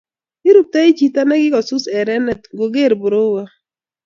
[0.49, 3.41] iruptoi chito nekikosus erenet ngogeer borowe